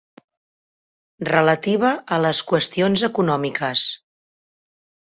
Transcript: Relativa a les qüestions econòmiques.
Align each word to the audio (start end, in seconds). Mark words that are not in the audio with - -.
Relativa 1.29 1.93
a 2.17 2.21
les 2.25 2.41
qüestions 2.51 3.07
econòmiques. 3.13 3.89